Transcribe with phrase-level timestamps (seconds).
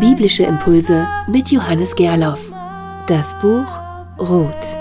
[0.00, 2.52] Biblische Impulse mit Johannes Gerloff.
[3.06, 3.80] Das Buch
[4.18, 4.76] Ruth.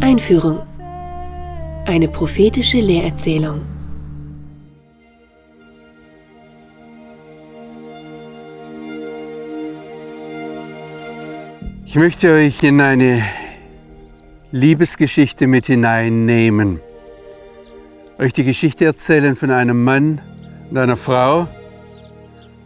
[0.00, 0.60] Einführung.
[1.86, 3.60] Eine prophetische Lehrerzählung.
[11.86, 13.22] Ich möchte euch in eine
[14.50, 16.80] Liebesgeschichte mit hineinnehmen.
[18.18, 20.20] Euch die Geschichte erzählen von einem Mann
[20.70, 21.48] und einer Frau,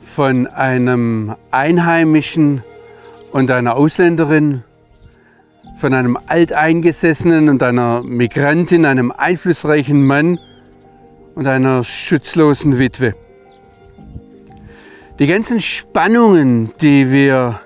[0.07, 2.63] von einem Einheimischen
[3.33, 4.63] und einer Ausländerin,
[5.77, 10.39] von einem Alteingesessenen und einer Migrantin, einem einflussreichen Mann
[11.35, 13.15] und einer schutzlosen Witwe.
[15.19, 17.61] Die ganzen Spannungen, die wir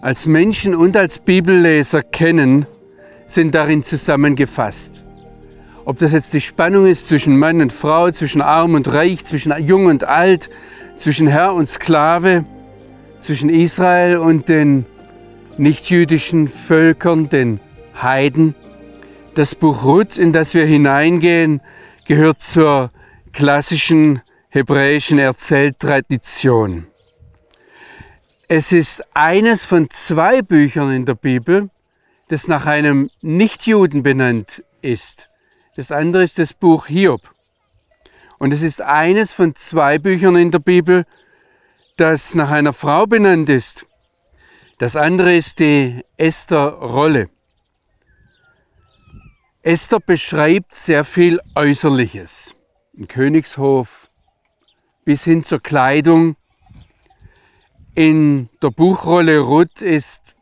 [0.00, 2.66] als Menschen und als Bibelleser kennen,
[3.26, 5.04] sind darin zusammengefasst.
[5.84, 9.52] Ob das jetzt die Spannung ist zwischen Mann und Frau, zwischen Arm und Reich, zwischen
[9.64, 10.48] Jung und Alt,
[10.96, 12.44] zwischen Herr und Sklave,
[13.20, 14.86] zwischen Israel und den
[15.58, 17.60] nichtjüdischen Völkern, den
[18.00, 18.54] Heiden.
[19.34, 21.60] Das Buch Ruth, in das wir hineingehen,
[22.06, 22.90] gehört zur
[23.32, 26.86] klassischen hebräischen Erzähltradition.
[28.48, 31.68] Es ist eines von zwei Büchern in der Bibel,
[32.28, 35.28] das nach einem Nichtjuden benannt ist.
[35.74, 37.35] Das andere ist das Buch Hiob.
[38.38, 41.04] Und es ist eines von zwei Büchern in der Bibel,
[41.96, 43.86] das nach einer Frau benannt ist.
[44.78, 47.30] Das andere ist die Esther-Rolle.
[49.62, 52.54] Esther beschreibt sehr viel Äußerliches.
[52.92, 54.10] Im Königshof
[55.04, 56.36] bis hin zur Kleidung.
[57.94, 60.36] In der Buchrolle Ruth ist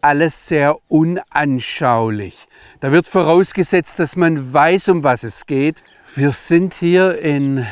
[0.00, 2.48] alles sehr unanschaulich.
[2.80, 5.82] Da wird vorausgesetzt, dass man weiß, um was es geht.
[6.16, 7.66] Wir sind hier in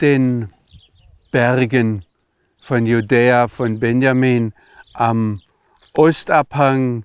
[0.00, 0.48] den
[1.30, 2.02] Bergen
[2.58, 4.54] von Judäa, von Benjamin,
[4.94, 5.42] am
[5.92, 7.04] Ostabhang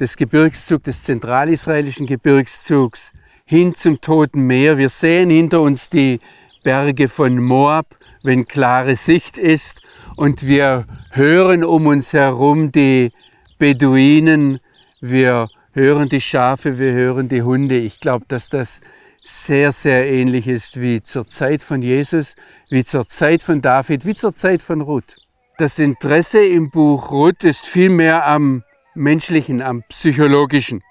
[0.00, 3.12] des Gebirgszugs, des zentralisraelischen Gebirgszugs,
[3.44, 4.76] hin zum Toten Meer.
[4.76, 6.18] Wir sehen hinter uns die
[6.64, 9.80] Berge von Moab, wenn klare Sicht ist,
[10.16, 13.12] und wir hören um uns herum die
[13.58, 14.58] Beduinen,
[15.00, 17.78] wir hören die Schafe, wir hören die Hunde.
[17.78, 18.80] Ich glaube, dass das
[19.26, 22.36] sehr, sehr ähnlich ist wie zur Zeit von Jesus,
[22.68, 25.16] wie zur Zeit von David, wie zur Zeit von Ruth.
[25.56, 28.64] Das Interesse im Buch Ruth ist vielmehr am
[28.94, 30.82] menschlichen, am psychologischen.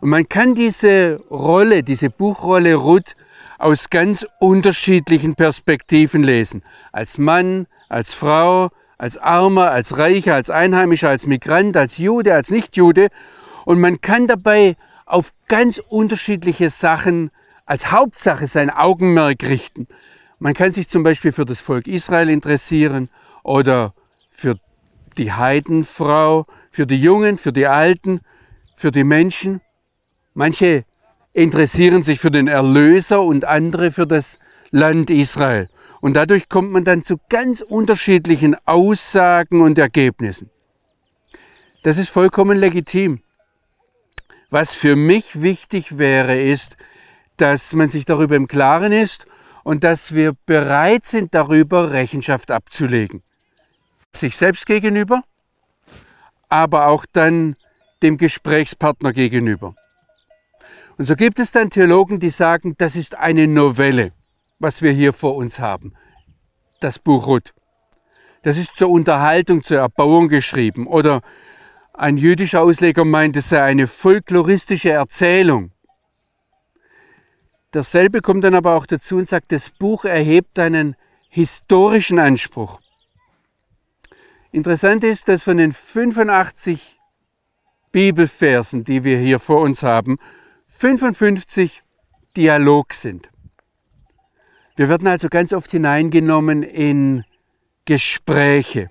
[0.00, 3.16] Und man kann diese Rolle, diese Buchrolle Ruth
[3.58, 6.62] aus ganz unterschiedlichen Perspektiven lesen.
[6.92, 12.50] Als Mann, als Frau, als Armer, als Reicher, als Einheimischer, als Migrant, als Jude, als
[12.50, 13.08] Nichtjude.
[13.64, 17.30] Und man kann dabei auf ganz unterschiedliche Sachen
[17.66, 19.86] als Hauptsache sein Augenmerk richten.
[20.38, 23.08] Man kann sich zum Beispiel für das Volk Israel interessieren
[23.42, 23.94] oder
[24.30, 24.58] für
[25.16, 28.20] die Heidenfrau, für die Jungen, für die Alten,
[28.76, 29.60] für die Menschen.
[30.34, 30.84] Manche
[31.32, 34.38] interessieren sich für den Erlöser und andere für das
[34.70, 35.68] Land Israel.
[36.00, 40.50] Und dadurch kommt man dann zu ganz unterschiedlichen Aussagen und Ergebnissen.
[41.82, 43.20] Das ist vollkommen legitim.
[44.54, 46.76] Was für mich wichtig wäre, ist,
[47.38, 49.26] dass man sich darüber im Klaren ist
[49.64, 53.24] und dass wir bereit sind, darüber Rechenschaft abzulegen.
[54.14, 55.24] Sich selbst gegenüber,
[56.48, 57.56] aber auch dann
[58.04, 59.74] dem Gesprächspartner gegenüber.
[60.98, 64.12] Und so gibt es dann Theologen, die sagen, das ist eine Novelle,
[64.60, 65.94] was wir hier vor uns haben.
[66.78, 67.54] Das Buch Ruth.
[68.42, 70.86] Das ist zur Unterhaltung, zur Erbauung geschrieben.
[70.86, 71.22] Oder
[71.94, 75.70] ein jüdischer Ausleger meint, es sei eine folkloristische Erzählung.
[77.72, 80.96] Derselbe kommt dann aber auch dazu und sagt, das Buch erhebt einen
[81.28, 82.80] historischen Anspruch.
[84.52, 87.00] Interessant ist, dass von den 85
[87.90, 90.18] Bibelversen, die wir hier vor uns haben,
[90.66, 91.82] 55
[92.36, 93.28] Dialog sind.
[94.76, 97.24] Wir werden also ganz oft hineingenommen in
[97.84, 98.90] Gespräche.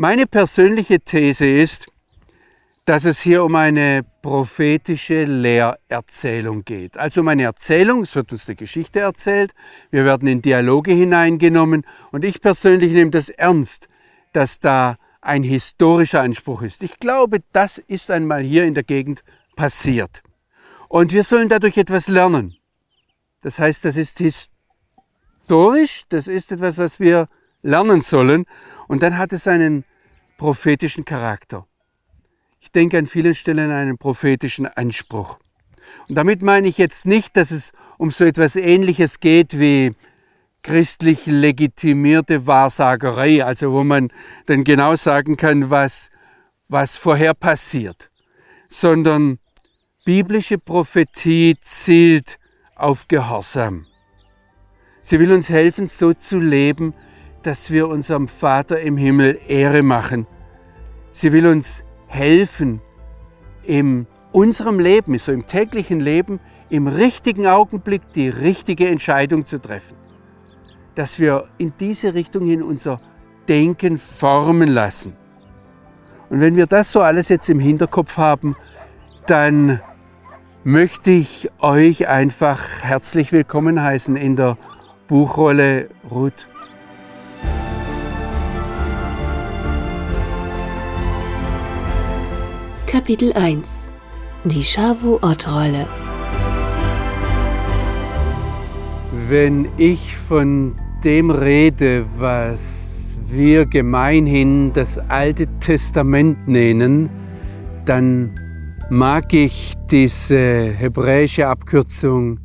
[0.00, 1.88] Meine persönliche These ist,
[2.86, 6.96] dass es hier um eine prophetische Lehrerzählung geht.
[6.96, 9.52] Also um eine Erzählung, es wird uns eine Geschichte erzählt,
[9.90, 13.90] wir werden in Dialoge hineingenommen und ich persönlich nehme das ernst,
[14.32, 16.82] dass da ein historischer Anspruch ist.
[16.82, 19.22] Ich glaube, das ist einmal hier in der Gegend
[19.54, 20.22] passiert.
[20.88, 22.56] Und wir sollen dadurch etwas lernen.
[23.42, 27.28] Das heißt, das ist historisch, das ist etwas, was wir
[27.60, 28.46] lernen sollen.
[28.90, 29.84] Und dann hat es einen
[30.36, 31.64] prophetischen Charakter.
[32.58, 35.38] Ich denke an vielen Stellen einen prophetischen Anspruch.
[36.08, 39.94] Und damit meine ich jetzt nicht, dass es um so etwas Ähnliches geht wie
[40.64, 44.08] christlich legitimierte Wahrsagerei, also wo man
[44.46, 46.10] dann genau sagen kann, was,
[46.66, 48.10] was vorher passiert,
[48.68, 49.38] sondern
[50.04, 52.40] biblische Prophetie zielt
[52.74, 53.86] auf Gehorsam.
[55.00, 56.92] Sie will uns helfen, so zu leben,
[57.42, 60.26] dass wir unserem Vater im Himmel Ehre machen.
[61.12, 62.80] Sie will uns helfen,
[63.62, 69.96] in unserem Leben, so im täglichen Leben, im richtigen Augenblick die richtige Entscheidung zu treffen.
[70.94, 73.00] Dass wir in diese Richtung hin unser
[73.48, 75.14] Denken formen lassen.
[76.28, 78.56] Und wenn wir das so alles jetzt im Hinterkopf haben,
[79.26, 79.80] dann
[80.62, 84.56] möchte ich euch einfach herzlich willkommen heißen in der
[85.08, 86.49] Buchrolle Ruth.
[92.90, 93.88] Kapitel 1
[94.42, 95.86] Die Shavuot-Rolle
[99.28, 107.10] Wenn ich von dem rede, was wir gemeinhin das Alte Testament nennen,
[107.84, 108.36] dann
[108.90, 112.40] mag ich diese hebräische Abkürzung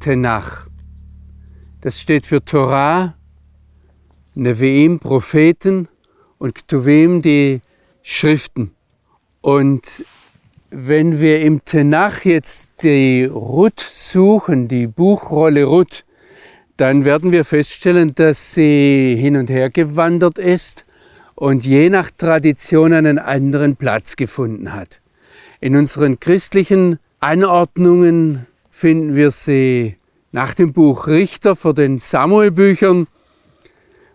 [0.00, 0.66] Tenach.
[1.82, 3.16] Das steht für Torah,
[4.34, 5.88] Neviim, Propheten
[6.38, 7.60] und Ktuvim, die
[8.00, 8.70] Schriften.
[9.44, 10.06] Und
[10.70, 16.06] wenn wir im Tenach jetzt die Ruth suchen, die Buchrolle Ruth,
[16.78, 20.86] dann werden wir feststellen, dass sie hin und her gewandert ist
[21.34, 25.02] und je nach Tradition einen anderen Platz gefunden hat.
[25.60, 29.98] In unseren christlichen Anordnungen finden wir sie
[30.32, 33.08] nach dem Buch Richter vor den Samuel-Büchern.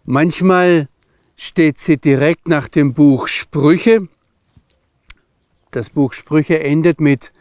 [0.06, 0.88] Manchmal
[1.36, 4.08] steht sie direkt nach dem Buch Sprüche.
[5.72, 7.32] Das Buch Sprüche endet mit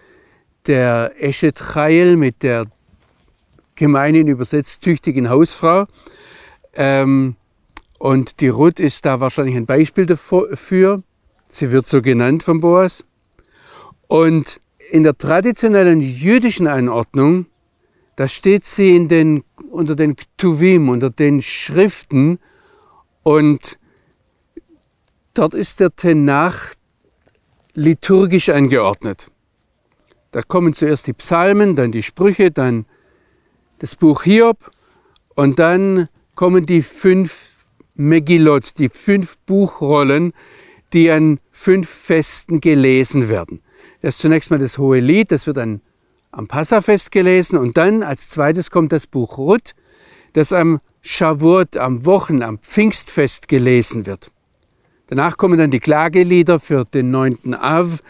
[0.66, 2.66] der Eshet Chayil, mit der
[3.74, 5.86] gemeinen übersetzt tüchtigen Hausfrau.
[6.74, 7.36] Ähm,
[7.98, 11.02] und die Ruth ist da wahrscheinlich ein Beispiel dafür.
[11.48, 13.04] Sie wird so genannt von Boas.
[14.06, 14.60] Und
[14.90, 17.46] in der traditionellen jüdischen Einordnung
[18.18, 22.40] da steht sie in den, unter den Ktuvim, unter den Schriften
[23.22, 23.78] und
[25.34, 26.74] dort ist der Tenach
[27.78, 29.30] liturgisch eingeordnet.
[30.32, 32.86] Da kommen zuerst die Psalmen, dann die Sprüche, dann
[33.78, 34.70] das Buch Hiob
[35.36, 40.32] und dann kommen die fünf Megillot, die fünf Buchrollen,
[40.92, 43.62] die an fünf Festen gelesen werden.
[44.02, 45.80] Das ist zunächst mal das Hohe Lied, das wird an
[46.30, 49.74] am Passafest gelesen und dann als zweites kommt das Buch Ruth,
[50.34, 54.30] das am Shavuot, am Wochen, am Pfingstfest gelesen wird.
[55.08, 57.54] Danach kommen dann die Klagelieder für den 9.
[57.54, 58.02] Av,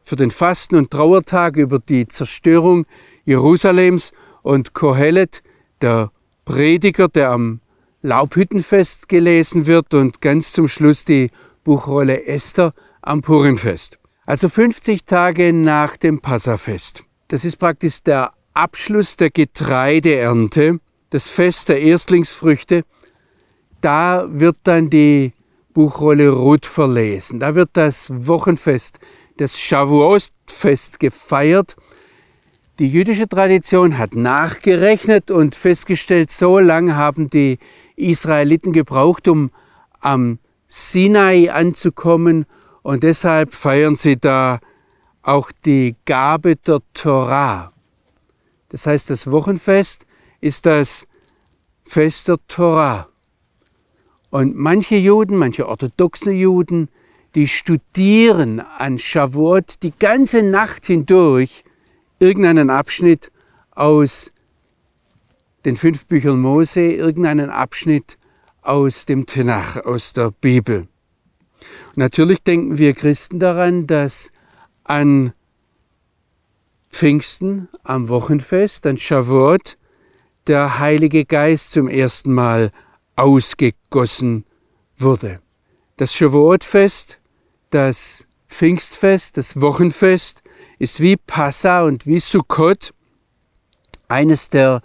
[0.00, 2.86] für den Fasten- und Trauertag über die Zerstörung
[3.24, 4.12] Jerusalems
[4.42, 5.42] und Kohelet,
[5.80, 6.12] der
[6.44, 7.60] Prediger, der am
[8.02, 11.30] Laubhüttenfest gelesen wird und ganz zum Schluss die
[11.64, 12.72] Buchrolle Esther
[13.02, 13.98] am Purimfest.
[14.24, 17.04] Also 50 Tage nach dem Passafest.
[17.28, 20.78] Das ist praktisch der Abschluss der Getreideernte,
[21.10, 22.84] das Fest der Erstlingsfrüchte.
[23.80, 25.32] Da wird dann die
[25.74, 27.40] Buchrolle Ruth verlesen.
[27.40, 29.00] Da wird das Wochenfest,
[29.36, 31.76] das Shavuot-Fest gefeiert.
[32.78, 37.58] Die jüdische Tradition hat nachgerechnet und festgestellt, so lange haben die
[37.96, 39.50] Israeliten gebraucht, um
[40.00, 42.46] am Sinai anzukommen
[42.82, 44.60] und deshalb feiern sie da
[45.22, 47.72] auch die Gabe der Torah.
[48.68, 50.06] Das heißt, das Wochenfest
[50.40, 51.06] ist das
[51.84, 53.08] Fest der Torah.
[54.34, 56.88] Und manche Juden, manche orthodoxe Juden,
[57.36, 61.62] die studieren an Shavuot die ganze Nacht hindurch
[62.18, 63.30] irgendeinen Abschnitt
[63.70, 64.32] aus
[65.64, 68.18] den fünf Büchern Mose, irgendeinen Abschnitt
[68.60, 70.88] aus dem Tenach, aus der Bibel.
[71.90, 74.32] Und natürlich denken wir Christen daran, dass
[74.82, 75.32] an
[76.90, 79.76] Pfingsten, am Wochenfest, an Shavuot,
[80.48, 82.72] der Heilige Geist zum ersten Mal
[83.16, 84.44] ausgegossen
[84.96, 85.40] wurde.
[85.96, 87.20] Das Shavuot-Fest,
[87.70, 90.42] das Pfingstfest, das Wochenfest
[90.78, 92.92] ist wie Passa und wie Sukkot
[94.08, 94.82] eines der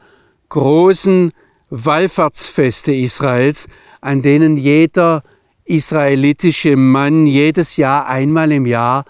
[0.50, 1.32] großen
[1.70, 3.68] Wallfahrtsfeste Israels,
[4.02, 5.24] an denen jeder
[5.66, 9.06] israelitische Mann jedes Jahr einmal im Jahr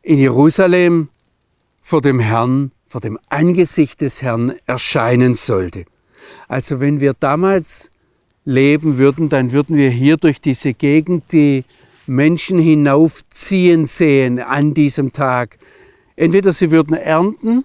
[0.00, 1.08] in Jerusalem
[1.82, 5.84] vor dem Herrn, vor dem Angesicht des Herrn erscheinen sollte.
[6.48, 7.90] Also wenn wir damals
[8.44, 11.64] leben würden, dann würden wir hier durch diese Gegend die
[12.06, 15.58] Menschen hinaufziehen sehen an diesem Tag.
[16.16, 17.64] Entweder sie würden ernten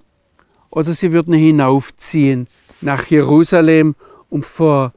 [0.70, 2.48] oder sie würden hinaufziehen
[2.82, 3.96] nach Jerusalem,
[4.30, 4.94] um vor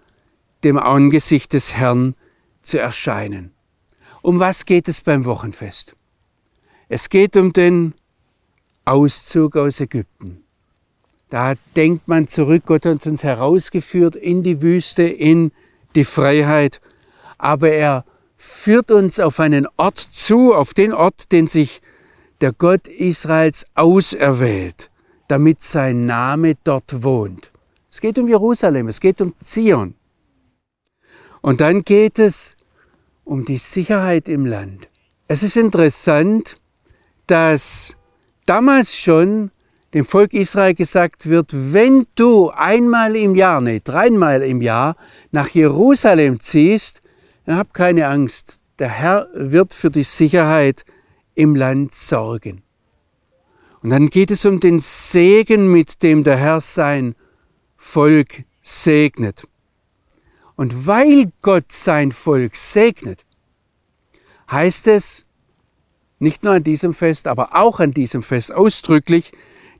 [0.62, 2.14] dem Angesicht des Herrn
[2.62, 3.50] zu erscheinen.
[4.22, 5.96] Um was geht es beim Wochenfest?
[6.88, 7.94] Es geht um den
[8.84, 10.44] Auszug aus Ägypten.
[11.28, 15.50] Da denkt man zurück, Gott hat uns herausgeführt in die Wüste, in
[15.94, 16.80] die Freiheit,
[17.38, 18.04] aber er
[18.36, 21.80] führt uns auf einen Ort zu, auf den Ort, den sich
[22.40, 24.90] der Gott Israels auserwählt,
[25.28, 27.52] damit sein Name dort wohnt.
[27.90, 29.94] Es geht um Jerusalem, es geht um Zion.
[31.40, 32.56] Und dann geht es
[33.24, 34.88] um die Sicherheit im Land.
[35.28, 36.56] Es ist interessant,
[37.26, 37.96] dass
[38.46, 39.50] damals schon
[39.94, 44.96] dem Volk Israel gesagt wird, wenn du einmal im Jahr, nee, dreimal im Jahr
[45.30, 47.02] nach Jerusalem ziehst,
[47.44, 48.58] dann hab keine Angst.
[48.78, 50.84] Der Herr wird für die Sicherheit
[51.34, 52.62] im Land sorgen.
[53.82, 57.14] Und dann geht es um den Segen, mit dem der Herr sein
[57.76, 59.46] Volk segnet.
[60.56, 63.24] Und weil Gott sein Volk segnet,
[64.50, 65.26] heißt es,
[66.18, 69.32] nicht nur an diesem Fest, aber auch an diesem Fest ausdrücklich,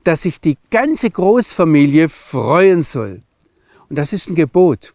[0.03, 3.23] dass sich die ganze Großfamilie freuen soll.
[3.89, 4.93] Und das ist ein Gebot.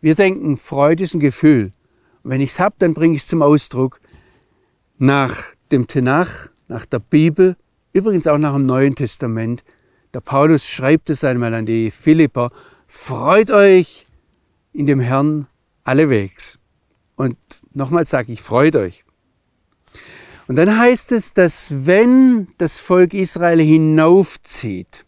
[0.00, 1.72] Wir denken, Freude ist ein Gefühl.
[2.22, 4.00] Und wenn ich es habe, dann bringe ich es zum Ausdruck.
[4.98, 7.56] Nach dem Tenach, nach der Bibel,
[7.92, 9.64] übrigens auch nach dem Neuen Testament.
[10.12, 12.50] Der Paulus schreibt es einmal an die Philipper,
[12.86, 14.06] freut euch
[14.72, 15.46] in dem Herrn
[15.84, 16.58] allewegs.
[17.16, 17.36] Und
[17.72, 19.03] nochmal sage ich, freut euch.
[20.46, 25.06] Und dann heißt es, dass wenn das Volk Israel hinaufzieht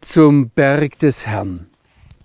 [0.00, 1.66] zum Berg des Herrn,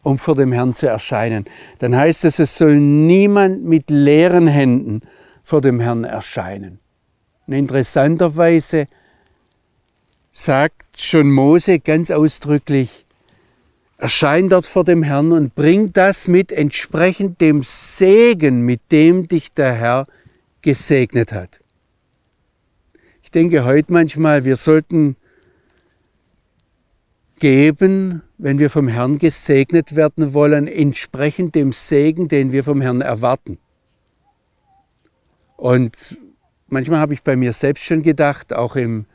[0.01, 1.45] um vor dem Herrn zu erscheinen,
[1.79, 5.01] dann heißt es, es soll niemand mit leeren Händen
[5.43, 6.79] vor dem Herrn erscheinen.
[7.45, 8.87] Und interessanterweise
[10.31, 13.05] sagt schon Mose ganz ausdrücklich,
[13.97, 19.53] erschein dort vor dem Herrn und bring das mit entsprechend dem Segen, mit dem dich
[19.53, 20.07] der Herr
[20.65, 21.59] gesegnet hat.
[23.21, 25.15] Ich denke heute manchmal, wir sollten
[27.37, 33.01] geben, wenn wir vom Herrn gesegnet werden wollen, entsprechend dem Segen, den wir vom Herrn
[33.01, 33.59] erwarten.
[35.55, 36.17] Und
[36.67, 39.05] manchmal habe ich bei mir selbst schon gedacht, auch im,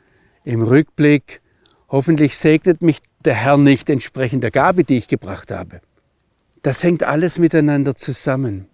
[0.45, 1.41] im Rückblick,
[1.89, 5.81] hoffentlich segnet mich der Herr nicht entsprechend der Gabe, die ich gebracht habe.
[6.61, 8.70] Das hängt alles miteinander zusammen.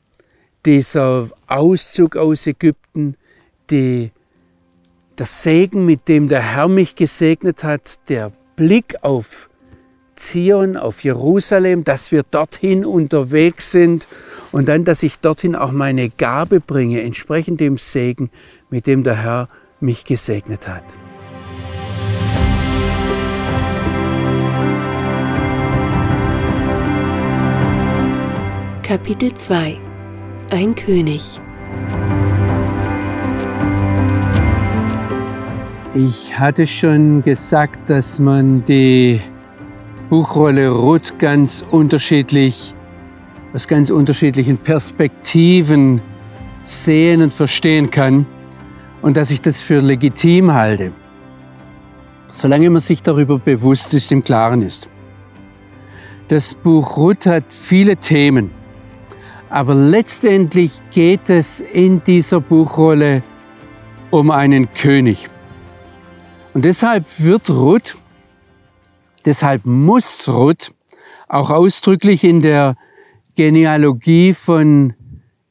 [0.68, 3.16] Dieser Auszug aus Ägypten,
[3.70, 4.12] die,
[5.18, 9.50] der Segen, mit dem der Herr mich gesegnet hat, der Blick auf
[10.16, 14.10] Zion, auf Jerusalem, dass wir dorthin unterwegs sind
[14.52, 18.30] und dann, dass ich dorthin auch meine Gabe bringe, entsprechend dem Segen,
[18.70, 19.48] mit dem der Herr
[19.80, 20.84] mich gesegnet hat.
[28.84, 29.87] Kapitel 2
[30.50, 31.42] Ein König
[35.94, 39.20] Ich hatte schon gesagt, dass man die
[40.10, 42.76] Buchrolle Ruth ganz unterschiedlich,
[43.54, 46.02] aus ganz unterschiedlichen Perspektiven
[46.64, 48.26] sehen und verstehen kann
[49.02, 50.92] und dass ich das für legitim halte,
[52.30, 54.88] solange man sich darüber bewusst ist, im Klaren ist.
[56.28, 58.57] Das Buch Ruth hat viele Themen.
[59.50, 63.24] Aber letztendlich geht es in dieser Buchrolle
[64.12, 65.30] um einen König.
[66.54, 67.98] Und deshalb wird Ruth,
[69.26, 70.74] deshalb muss Ruth
[71.28, 72.76] auch ausdrücklich in der
[73.36, 74.94] Genealogie von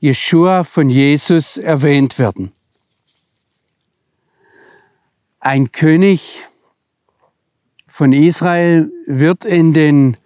[0.00, 2.52] Jeshua, von Jesus erwähnt werden.
[5.40, 6.42] Ein König
[7.86, 10.16] von Israel wird in den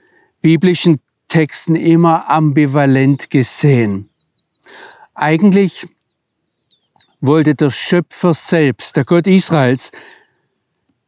[0.40, 1.00] biblischen
[1.30, 4.10] Texten immer ambivalent gesehen.
[5.14, 5.88] Eigentlich
[7.20, 9.92] wollte der Schöpfer selbst, der Gott Israels,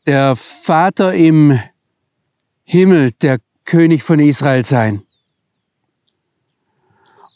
[0.07, 1.59] der Vater im
[2.62, 5.02] Himmel, der König von Israel sein.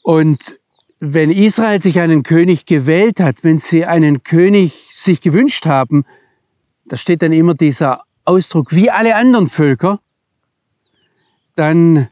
[0.03, 0.61] Und
[1.01, 6.05] wenn Israel sich einen König gewählt hat, wenn sie einen König sich gewünscht haben,
[6.85, 10.01] da steht dann immer dieser Ausdruck wie alle anderen Völker,
[11.57, 12.09] dann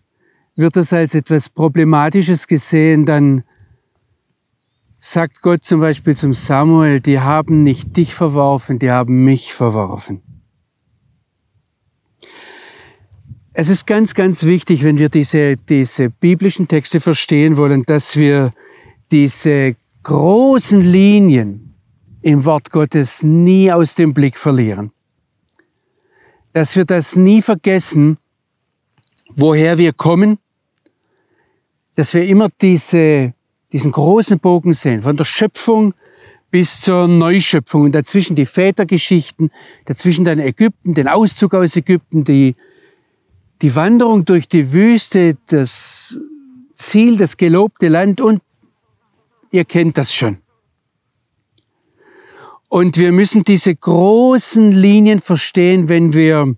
[0.56, 3.44] wird das als etwas Problematisches gesehen, dann
[4.96, 10.22] sagt Gott zum Beispiel zum Samuel, die haben nicht dich verworfen, die haben mich verworfen.
[13.52, 18.52] Es ist ganz, ganz wichtig, wenn wir diese, diese biblischen Texte verstehen wollen, dass wir
[19.12, 21.74] diese großen Linien
[22.22, 24.90] im Wort Gottes nie aus dem Blick verlieren.
[26.52, 28.18] Dass wir das nie vergessen,
[29.36, 30.38] woher wir kommen,
[31.94, 33.32] dass wir immer diese,
[33.72, 35.94] diesen großen Bogen sehen, von der Schöpfung
[36.50, 39.50] bis zur Neuschöpfung und dazwischen die Vätergeschichten,
[39.86, 42.54] dazwischen dann Ägypten, den Auszug aus Ägypten, die,
[43.60, 46.20] die Wanderung durch die Wüste, das
[46.74, 48.40] Ziel, das gelobte Land und
[49.50, 50.38] ihr kennt das schon.
[52.68, 56.56] Und wir müssen diese großen Linien verstehen, wenn wir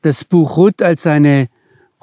[0.00, 1.48] das Buch Ruth als eine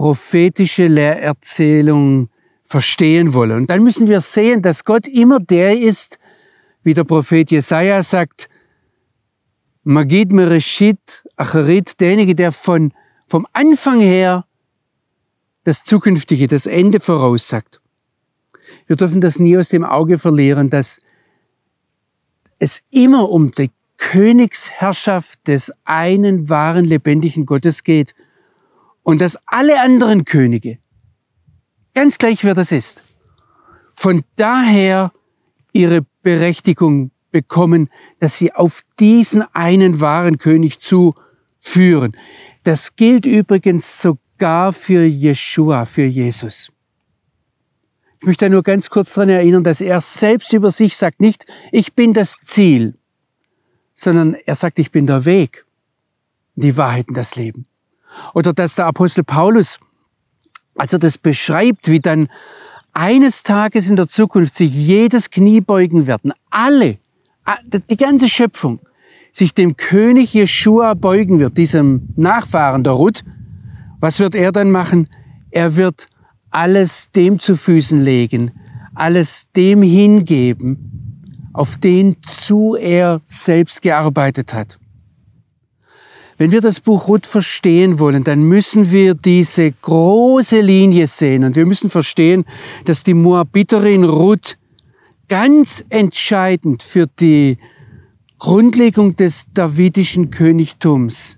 [0.01, 2.29] prophetische Lehrerzählung
[2.63, 3.51] verstehen wollen.
[3.51, 6.17] Und dann müssen wir sehen, dass Gott immer der ist,
[6.81, 8.49] wie der Prophet Jesaja sagt,
[9.83, 12.93] Magid Mereshit Acharit, derjenige, der von,
[13.27, 14.45] vom Anfang her
[15.65, 17.79] das Zukünftige, das Ende voraussagt.
[18.87, 20.99] Wir dürfen das nie aus dem Auge verlieren, dass
[22.57, 28.15] es immer um die Königsherrschaft des einen wahren lebendigen Gottes geht
[29.03, 30.77] und dass alle anderen Könige,
[31.93, 33.03] ganz gleich wer das ist,
[33.93, 35.11] von daher
[35.73, 37.89] ihre Berechtigung bekommen,
[38.19, 42.15] dass sie auf diesen einen wahren König zuführen.
[42.63, 46.71] Das gilt übrigens sogar für Jeshua, für Jesus.
[48.19, 51.93] Ich möchte nur ganz kurz daran erinnern, dass er selbst über sich sagt, nicht ich
[51.93, 52.95] bin das Ziel,
[53.95, 55.65] sondern er sagt, ich bin der Weg,
[56.55, 57.65] die Wahrheit und das Leben.
[58.33, 59.79] Oder dass der Apostel Paulus,
[60.75, 62.29] als er das beschreibt, wie dann
[62.93, 66.97] eines Tages in der Zukunft sich jedes Knie beugen werden, alle,
[67.89, 68.79] die ganze Schöpfung,
[69.31, 73.23] sich dem König Jeshua beugen wird, diesem Nachfahren der Ruth,
[73.99, 75.07] was wird er dann machen?
[75.51, 76.07] Er wird
[76.49, 78.51] alles dem zu Füßen legen,
[78.93, 84.80] alles dem hingeben, auf den zu er selbst gearbeitet hat.
[86.41, 91.55] Wenn wir das Buch Ruth verstehen wollen, dann müssen wir diese große Linie sehen und
[91.55, 92.45] wir müssen verstehen,
[92.85, 94.57] dass die Moabiterin Ruth
[95.27, 97.59] ganz entscheidend für die
[98.39, 101.37] Grundlegung des davidischen Königtums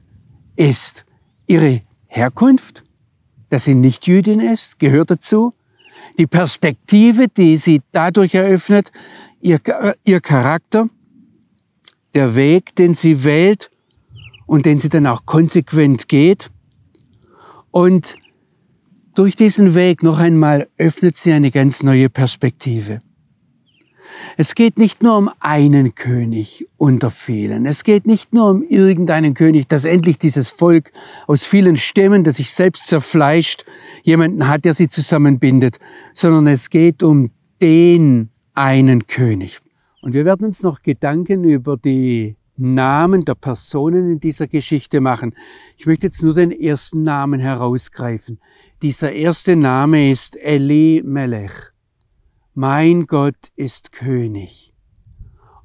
[0.56, 1.04] ist.
[1.48, 2.86] Ihre Herkunft,
[3.50, 5.54] dass sie nicht Jüdin ist, gehört dazu.
[6.18, 8.94] Die Perspektive, die sie dadurch eröffnet,
[9.42, 9.60] ihr,
[10.06, 10.88] ihr Charakter,
[12.16, 13.70] der Weg, den sie wählt
[14.54, 16.52] und den sie dann auch konsequent geht.
[17.72, 18.18] Und
[19.16, 23.02] durch diesen Weg noch einmal öffnet sie eine ganz neue Perspektive.
[24.38, 27.66] Es geht nicht nur um einen König unter vielen.
[27.66, 30.92] Es geht nicht nur um irgendeinen König, dass endlich dieses Volk
[31.26, 33.66] aus vielen Stämmen, das sich selbst zerfleischt,
[34.04, 35.80] jemanden hat, der sie zusammenbindet,
[36.13, 39.62] sondern es geht um den einen König.
[40.04, 45.36] Und wir werden uns noch Gedanken über die Namen der Personen in dieser Geschichte machen.
[45.78, 48.39] Ich möchte jetzt nur den ersten Namen herausgreifen.
[48.82, 51.72] Dieser erste Name ist Eli Melech.
[52.54, 54.74] Mein Gott ist König.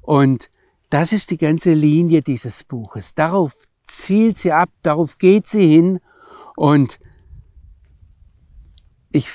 [0.01, 0.49] Und
[0.89, 3.13] das ist die ganze Linie dieses Buches.
[3.13, 5.99] Darauf zielt sie ab, darauf geht sie hin.
[6.55, 6.99] Und
[9.11, 9.29] ich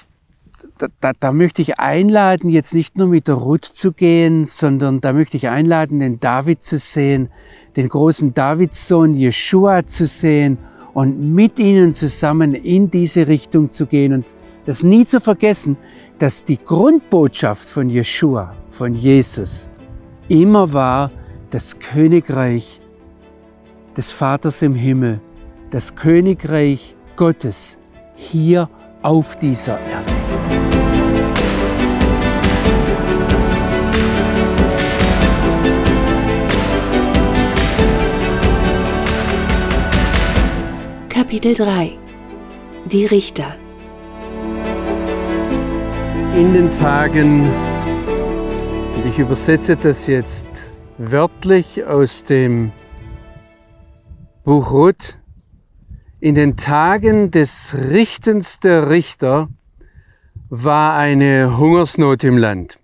[1.00, 5.12] da, da möchte ich einladen, jetzt nicht nur mit der Ruth zu gehen, sondern da
[5.12, 7.28] möchte ich einladen, den David zu sehen,
[7.76, 10.58] den großen Davidssohn Jeshua zu sehen
[10.92, 14.26] und mit ihnen zusammen in diese Richtung zu gehen und
[14.64, 15.76] das nie zu vergessen,
[16.18, 19.68] dass die Grundbotschaft von Jeshua, von Jesus,
[20.28, 21.10] immer war
[21.50, 22.80] das Königreich
[23.96, 25.20] des Vaters im Himmel,
[25.70, 27.78] das Königreich Gottes
[28.16, 28.68] hier
[29.02, 30.13] auf dieser Erde.
[41.34, 41.98] Kapitel 3
[42.84, 43.56] Die Richter
[46.36, 47.50] In den Tagen,
[48.94, 52.70] und ich übersetze das jetzt wörtlich aus dem
[54.44, 55.18] Buch Ruth,
[56.20, 59.48] in den Tagen des Richtens der Richter
[60.50, 62.78] war eine Hungersnot im Land.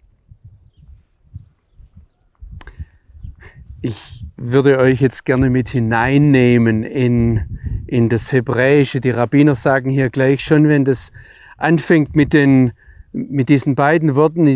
[3.81, 9.01] Ich würde euch jetzt gerne mit hineinnehmen in, in das Hebräische.
[9.01, 11.13] Die Rabbiner sagen hier gleich schon, wenn das
[11.59, 12.73] anfängt mit, den,
[13.13, 14.47] mit diesen beiden Worten,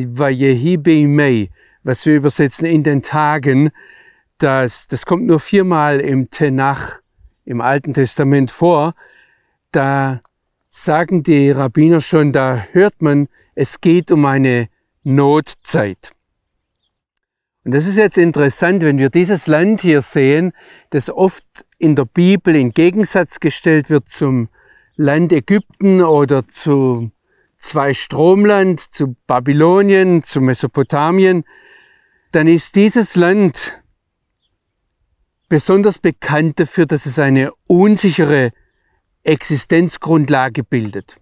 [1.83, 3.71] was wir übersetzen in den Tagen,
[4.39, 7.01] das, das kommt nur viermal im Tenach
[7.45, 8.95] im Alten Testament vor,
[9.71, 10.23] da
[10.71, 14.69] sagen die Rabbiner schon, da hört man, es geht um eine
[15.03, 16.13] Notzeit.
[17.65, 20.53] Und das ist jetzt interessant, wenn wir dieses Land hier sehen,
[20.91, 21.45] das oft
[21.79, 24.49] in der Bibel in Gegensatz gestellt wird zum
[24.97, 27.11] Land Ägypten oder zu
[27.59, 31.45] zwei Stromland, zu Babylonien, zu Mesopotamien,
[32.33, 33.81] dann ist dieses Land
[35.49, 38.51] besonders bekannt dafür, dass es eine unsichere
[39.23, 41.17] Existenzgrundlage bildet.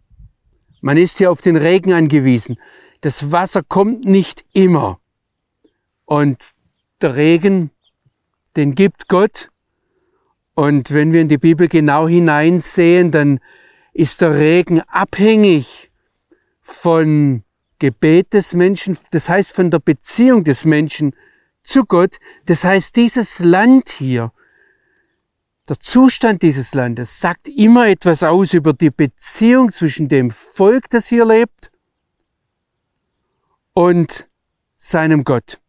[0.80, 2.58] Man ist hier auf den Regen angewiesen.
[3.00, 4.98] Das Wasser kommt nicht immer.
[6.12, 6.44] Und
[7.00, 7.70] der Regen,
[8.54, 9.48] den gibt Gott.
[10.54, 13.40] Und wenn wir in die Bibel genau hineinsehen, dann
[13.94, 15.90] ist der Regen abhängig
[16.60, 17.44] von
[17.78, 21.16] Gebet des Menschen, das heißt von der Beziehung des Menschen
[21.64, 22.18] zu Gott.
[22.44, 24.32] Das heißt, dieses Land hier,
[25.66, 31.06] der Zustand dieses Landes sagt immer etwas aus über die Beziehung zwischen dem Volk, das
[31.06, 31.72] hier lebt,
[33.72, 34.28] und
[34.76, 35.61] seinem Gott.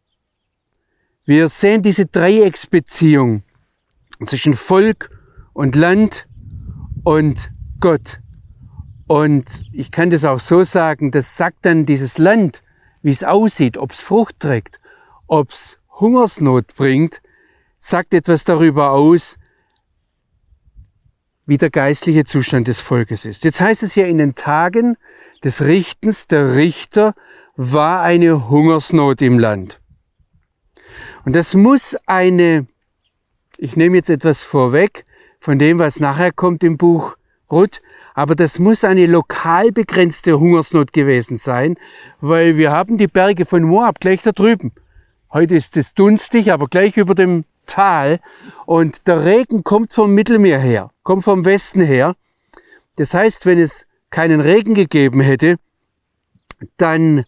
[1.26, 3.44] Wir sehen diese Dreiecksbeziehung
[4.26, 5.08] zwischen Volk
[5.54, 6.28] und Land
[7.02, 8.20] und Gott.
[9.06, 12.62] Und ich kann das auch so sagen, das sagt dann dieses Land,
[13.00, 14.80] wie es aussieht, ob es Frucht trägt,
[15.26, 17.22] ob es Hungersnot bringt,
[17.78, 19.36] sagt etwas darüber aus,
[21.46, 23.44] wie der geistliche Zustand des Volkes ist.
[23.44, 24.96] Jetzt heißt es hier in den Tagen
[25.42, 27.14] des Richtens, der Richter
[27.56, 29.80] war eine Hungersnot im Land.
[31.24, 32.66] Und das muss eine,
[33.56, 35.06] ich nehme jetzt etwas vorweg
[35.38, 37.16] von dem, was nachher kommt im Buch
[37.50, 37.80] Ruth,
[38.14, 41.76] aber das muss eine lokal begrenzte Hungersnot gewesen sein,
[42.20, 44.72] weil wir haben die Berge von Moab gleich da drüben.
[45.32, 48.20] Heute ist es dunstig, aber gleich über dem Tal.
[48.66, 52.14] Und der Regen kommt vom Mittelmeer her, kommt vom Westen her.
[52.96, 55.56] Das heißt, wenn es keinen Regen gegeben hätte,
[56.76, 57.24] dann,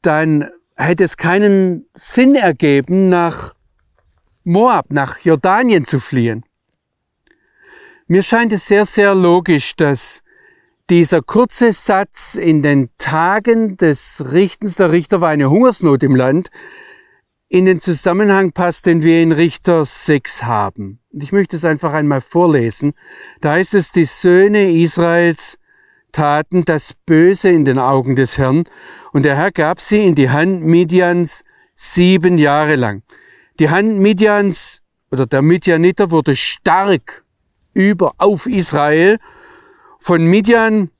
[0.00, 0.48] dann
[0.84, 3.54] hätte es keinen Sinn ergeben, nach
[4.44, 6.44] Moab, nach Jordanien zu fliehen.
[8.06, 10.22] Mir scheint es sehr, sehr logisch, dass
[10.90, 16.50] dieser kurze Satz in den Tagen des Richtens, der Richter war eine Hungersnot im Land,
[17.48, 21.00] in den Zusammenhang passt, den wir in Richter 6 haben.
[21.12, 22.94] Und ich möchte es einfach einmal vorlesen.
[23.40, 25.58] Da heißt es, die Söhne Israels
[26.12, 28.64] taten das Böse in den Augen des Herrn,
[29.12, 31.44] und der Herr gab sie in die Hand Midians
[31.74, 33.02] sieben Jahre lang.
[33.58, 37.24] Die Hand Midians oder der Midianiter wurde stark
[37.74, 39.18] über auf Israel.
[39.98, 40.90] Von Midian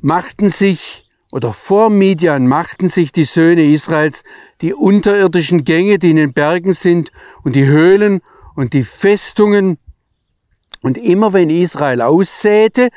[0.00, 4.22] machten sich oder vor Midian machten sich die Söhne Israels
[4.60, 7.10] die unterirdischen Gänge, die in den Bergen sind,
[7.42, 8.20] und die Höhlen
[8.54, 9.78] und die Festungen.
[10.82, 12.90] Und immer wenn Israel aussäte,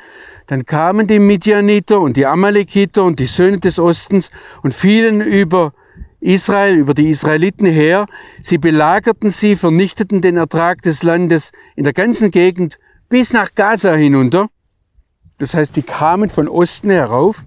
[0.48, 4.30] dann kamen die Midianiter und die Amalekiter und die Söhne des Ostens
[4.62, 5.74] und fielen über
[6.20, 8.06] Israel, über die Israeliten her.
[8.40, 12.78] Sie belagerten sie, vernichteten den Ertrag des Landes in der ganzen Gegend
[13.10, 14.48] bis nach Gaza hinunter.
[15.36, 17.44] Das heißt, die kamen von Osten herauf.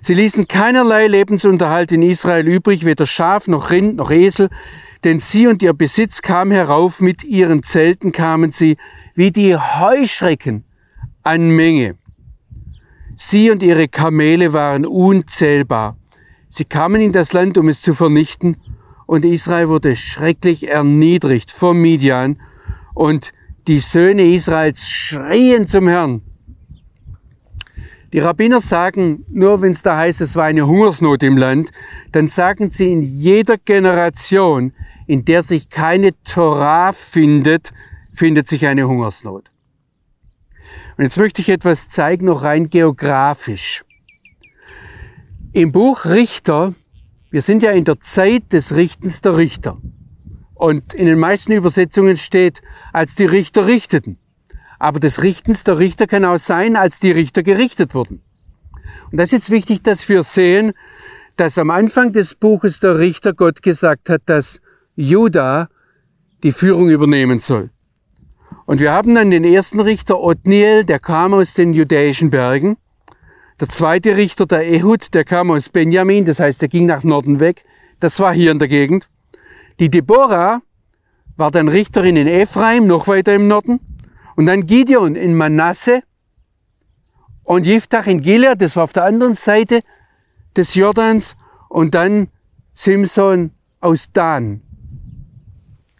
[0.00, 4.48] Sie ließen keinerlei Lebensunterhalt in Israel übrig, weder Schaf noch Rind noch Esel,
[5.04, 8.78] denn sie und ihr Besitz kam herauf, mit ihren Zelten kamen sie
[9.14, 10.64] wie die Heuschrecken
[11.22, 11.96] an Menge.
[13.14, 15.96] Sie und ihre Kamele waren unzählbar.
[16.48, 18.56] Sie kamen in das Land, um es zu vernichten,
[19.06, 22.40] und Israel wurde schrecklich erniedrigt vor Midian,
[22.94, 23.32] und
[23.66, 26.22] die Söhne Israels schrien zum Herrn.
[28.12, 31.70] Die Rabbiner sagen, nur wenn es da heißt, es war eine Hungersnot im Land,
[32.10, 34.72] dann sagen sie in jeder Generation,
[35.06, 37.70] in der sich keine Torah findet,
[38.12, 39.49] findet sich eine Hungersnot.
[41.00, 43.86] Und jetzt möchte ich etwas zeigen, noch rein geografisch.
[45.54, 46.74] Im Buch Richter,
[47.30, 49.78] wir sind ja in der Zeit des Richtens der Richter.
[50.52, 52.60] Und in den meisten Übersetzungen steht,
[52.92, 54.18] als die Richter richteten.
[54.78, 58.20] Aber des Richtens der Richter kann auch sein, als die Richter gerichtet wurden.
[59.10, 60.74] Und das ist jetzt wichtig, dass wir sehen,
[61.36, 64.60] dass am Anfang des Buches der Richter Gott gesagt hat, dass
[64.96, 65.70] Juda
[66.42, 67.70] die Führung übernehmen soll.
[68.70, 72.76] Und wir haben dann den ersten Richter Othniel, der kam aus den judäischen Bergen.
[73.58, 77.40] Der zweite Richter, der Ehud, der kam aus Benjamin, das heißt, der ging nach Norden
[77.40, 77.64] weg.
[77.98, 79.08] Das war hier in der Gegend.
[79.80, 80.62] Die Deborah
[81.36, 83.80] war dann Richterin in Ephraim, noch weiter im Norden.
[84.36, 86.04] Und dann Gideon in Manasse
[87.42, 89.80] und Jiftach in Gilead, das war auf der anderen Seite
[90.56, 91.34] des Jordans.
[91.68, 92.28] Und dann
[92.72, 94.62] Simson aus Dan.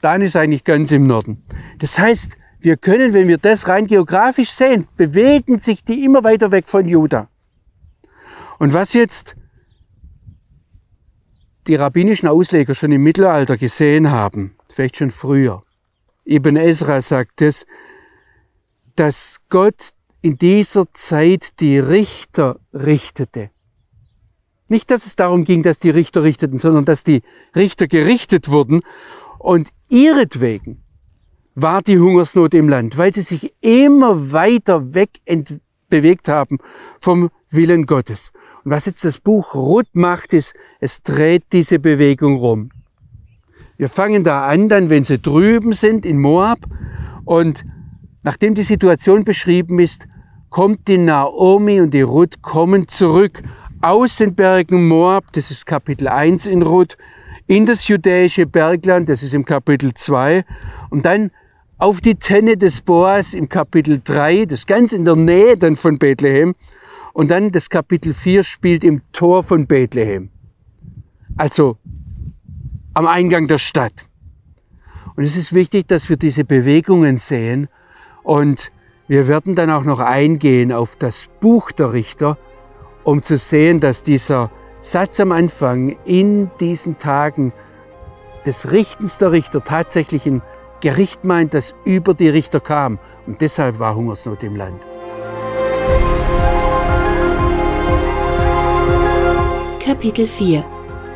[0.03, 1.43] Dan ist eigentlich ganz im Norden.
[1.81, 6.51] Das heißt, wir können, wenn wir das rein geografisch sehen, bewegen sich die immer weiter
[6.51, 7.29] weg von Juda.
[8.59, 9.37] Und was jetzt
[11.67, 15.63] die rabbinischen Ausleger schon im Mittelalter gesehen haben, vielleicht schon früher,
[16.27, 17.67] Ibn Ezra sagt es,
[18.97, 23.51] dass Gott in dieser Zeit die Richter richtete.
[24.69, 27.23] Nicht, dass es darum ging, dass die Richter richteten, sondern dass die
[27.57, 28.83] Richter gerichtet wurden
[29.39, 30.85] und ihretwegen
[31.63, 35.11] war die Hungersnot im Land, weil sie sich immer weiter weg
[35.89, 36.59] bewegt haben
[37.01, 38.33] vom Willen Gottes.
[38.65, 42.71] Und was jetzt das Buch Ruth macht, ist, es dreht diese Bewegung rum.
[43.77, 46.59] Wir fangen da an, dann, wenn sie drüben sind in Moab
[47.25, 47.65] und
[48.23, 50.07] nachdem die Situation beschrieben ist,
[50.51, 53.43] kommt die Naomi und die Ruth kommen zurück
[53.81, 56.99] aus den Bergen Moab, das ist Kapitel 1 in Ruth,
[57.47, 60.45] in das judäische Bergland, das ist im Kapitel 2,
[60.91, 61.31] und dann
[61.81, 65.99] auf die Tenne des Boas im Kapitel 3, das ganz in der Nähe dann von
[65.99, 66.55] Bethlehem,
[67.15, 70.29] und dann das Kapitel 4 spielt im Tor von Bethlehem.
[71.39, 71.79] Also
[72.93, 74.07] am Eingang der Stadt.
[75.17, 77.69] Und es ist wichtig, dass wir diese Bewegungen sehen
[78.23, 78.73] und
[79.09, 82.37] wir werden dann auch noch eingehen auf das Buch der Richter,
[83.05, 87.53] um zu sehen, dass dieser Satz am Anfang in diesen Tagen
[88.45, 90.43] des Richtens der Richter tatsächlich ein
[90.81, 92.99] Gericht meint, das über die Richter kam.
[93.27, 94.81] Und deshalb war Hungersnot im Land.
[99.79, 100.65] Kapitel 4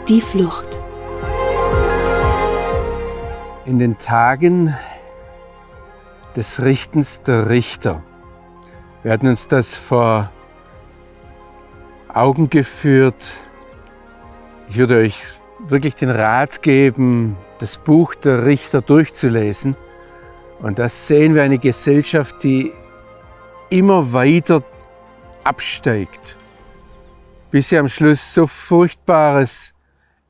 [0.08, 0.80] Die Flucht
[3.64, 4.74] In den Tagen
[6.36, 8.02] des Richtens der Richter.
[9.02, 10.30] Wir hatten uns das vor
[12.12, 13.36] Augen geführt.
[14.68, 15.22] Ich würde euch
[15.66, 19.74] wirklich den Rat geben, das Buch der Richter durchzulesen.
[20.60, 22.74] Und da sehen wir eine Gesellschaft, die
[23.70, 24.62] immer weiter
[25.44, 26.36] absteigt,
[27.50, 29.72] bis sie am Schluss so Furchtbares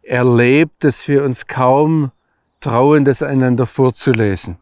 [0.04, 2.12] erlebt, dass wir uns kaum
[2.60, 4.58] trauen, das einander vorzulesen.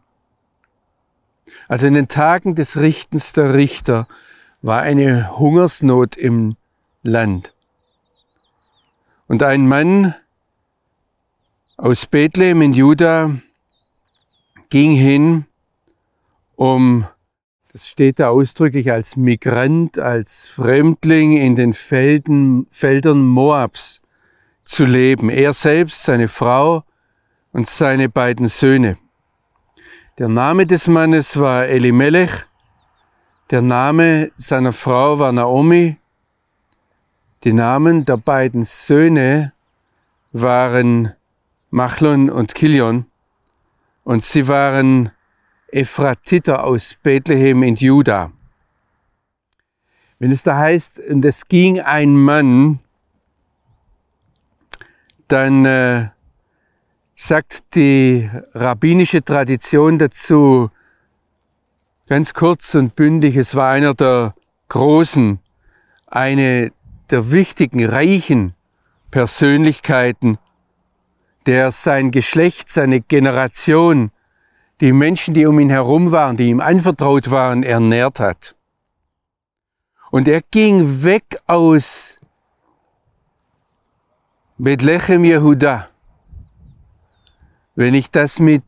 [1.67, 4.07] Also in den Tagen des Richtens der Richter
[4.63, 6.55] war eine Hungersnot im
[7.03, 7.53] Land.
[9.27, 10.15] Und ein Mann
[11.77, 13.31] aus Bethlehem in Juda
[14.69, 15.45] ging hin,
[16.55, 17.07] um,
[17.71, 24.01] das steht da ausdrücklich, als Migrant, als Fremdling in den Felden, Feldern Moabs
[24.63, 25.29] zu leben.
[25.29, 26.83] Er selbst, seine Frau
[27.51, 28.97] und seine beiden Söhne.
[30.19, 32.45] Der Name des Mannes war Elimelech,
[33.49, 35.97] der Name seiner Frau war Naomi,
[37.43, 39.53] die Namen der beiden Söhne
[40.31, 41.13] waren
[41.73, 43.07] Machlon und Kilion
[44.03, 45.09] und sie waren
[45.69, 48.31] Ephratiter aus Bethlehem in Juda.
[50.19, 52.79] Wenn es da heißt, und es ging ein Mann,
[55.27, 56.09] dann äh,
[57.15, 60.69] sagt die rabbinische Tradition dazu
[62.07, 64.35] ganz kurz und bündig, es war einer der
[64.67, 65.39] großen,
[66.05, 66.71] eine
[67.09, 68.53] der wichtigen, reichen
[69.09, 70.37] Persönlichkeiten,
[71.47, 74.11] der sein Geschlecht, seine Generation,
[74.81, 78.55] die Menschen, die um ihn herum waren, die ihm anvertraut waren, ernährt hat.
[80.11, 82.19] Und er ging weg aus
[84.57, 85.89] Bethlehem Jehuda
[87.75, 88.63] wenn ich das mit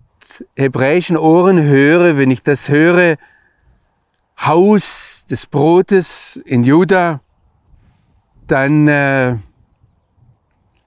[0.56, 3.18] hebräischen Ohren höre, wenn ich das höre,
[4.40, 7.22] Haus des Brotes in Juda,
[8.48, 9.38] dann äh,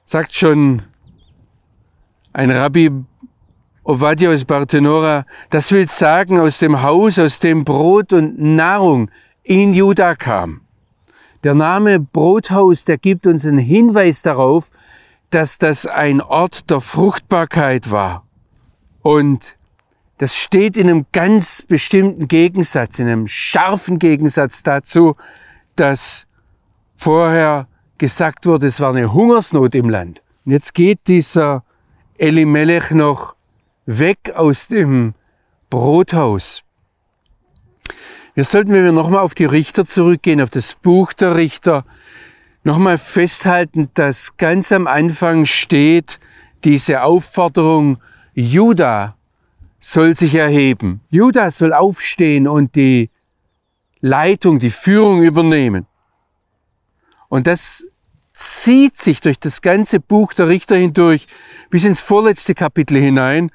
[0.05, 0.83] sagt schon
[2.33, 2.91] ein Rabbi
[3.85, 9.11] Ovadia aus Bartenora, das will sagen, aus dem Haus, aus dem Brot und Nahrung
[9.43, 10.61] in Juda kam.
[11.43, 14.71] Der Name Brothaus, der gibt uns einen Hinweis darauf,
[15.31, 18.27] dass das ein Ort der Fruchtbarkeit war.
[19.01, 19.57] Und
[20.19, 25.17] das steht in einem ganz bestimmten Gegensatz, in einem scharfen Gegensatz dazu,
[25.77, 26.27] dass
[26.97, 30.21] vorher gesagt wurde, es war eine Hungersnot im Land.
[30.45, 31.63] Und jetzt geht dieser
[32.19, 33.37] Elimelech noch
[33.87, 35.15] weg aus dem
[35.71, 36.63] Brothaus.
[38.35, 41.85] Wir sollten, wenn wir nochmal auf die Richter zurückgehen, auf das Buch der Richter,
[42.65, 46.21] nochmal festhalten, dass ganz am Anfang steht
[46.65, 47.99] diese Aufforderung,
[48.35, 49.17] Juda
[49.81, 51.01] soll sich erheben.
[51.11, 53.11] Juda soll aufstehen und die
[54.01, 55.87] Leitung, die Führung übernehmen.
[57.29, 57.87] Und das
[58.39, 61.27] zieht sich durch das ganze Buch der Richter hindurch
[61.71, 63.51] bis ins vorletzte Kapitel hinein,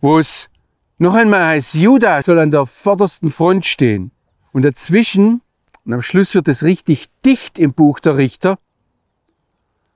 [0.00, 0.50] wo es
[0.98, 4.10] noch einmal heißt, Juda soll an der vordersten Front stehen.
[4.52, 5.40] Und dazwischen
[5.86, 8.58] und am Schluss wird es richtig dicht im Buch der Richter.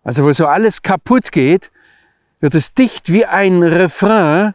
[0.03, 1.71] Also wo so alles kaputt geht,
[2.41, 4.55] wird es dicht wie ein Refrain,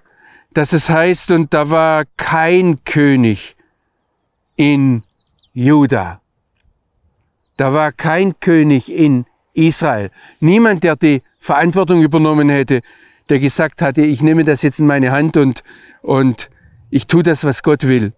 [0.53, 3.55] dass es heißt, und da war kein König
[4.55, 5.03] in
[5.53, 6.19] Juda.
[7.57, 9.26] Da war kein König in
[9.57, 10.11] Israel.
[10.39, 12.81] Niemand, der die Verantwortung übernommen hätte,
[13.29, 15.63] der gesagt hatte, ich nehme das jetzt in meine Hand und,
[16.01, 16.49] und
[16.89, 18.13] ich tue das, was Gott will.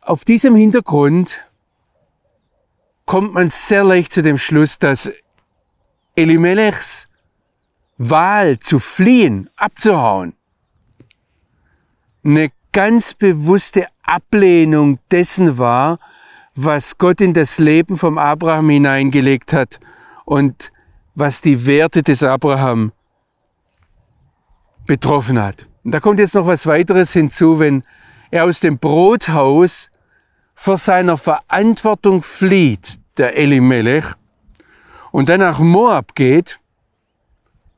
[0.00, 1.44] Auf diesem Hintergrund
[3.06, 5.10] kommt man sehr leicht zu dem Schluss, dass
[6.14, 7.08] Elimelechs
[7.98, 10.34] Wahl zu fliehen, abzuhauen,
[12.24, 15.98] eine ganz bewusste Ablehnung dessen war,
[16.56, 19.78] was Gott in das Leben vom Abraham hineingelegt hat
[20.24, 20.72] und
[21.14, 22.92] was die Werte des Abraham
[24.86, 25.66] betroffen hat.
[25.84, 27.82] Und da kommt jetzt noch was weiteres hinzu, wenn
[28.30, 29.90] er aus dem Brothaus
[30.54, 34.04] vor seiner Verantwortung flieht, der Elimelech,
[35.12, 36.58] und dann nach Moab geht.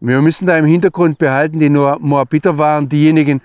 [0.01, 3.43] Wir müssen da im Hintergrund behalten, die Moabiter waren diejenigen,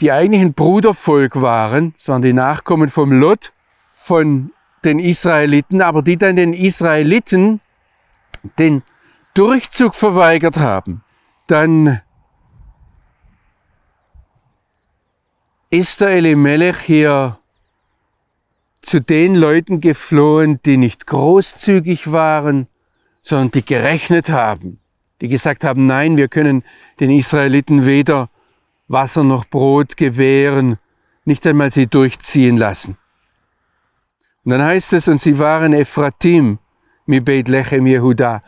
[0.00, 1.94] die eigentlich ein Brudervolk waren.
[1.98, 3.52] Das waren die Nachkommen vom Lot,
[3.90, 4.50] von
[4.84, 7.60] den Israeliten, aber die dann den Israeliten
[8.58, 8.82] den
[9.34, 11.02] Durchzug verweigert haben.
[11.46, 12.00] Dann
[15.70, 17.38] ist der Elimelech hier
[18.82, 22.66] zu den Leuten geflohen, die nicht großzügig waren,
[23.22, 24.80] sondern die gerechnet haben,
[25.20, 26.64] die gesagt haben, nein, wir können
[27.00, 28.28] den Israeliten weder
[28.88, 30.78] Wasser noch Brot gewähren,
[31.24, 32.98] nicht einmal sie durchziehen lassen.
[34.44, 36.58] Und dann heißt es, und sie waren Ephratim,
[37.06, 38.42] mi Bethlehem Jehuda.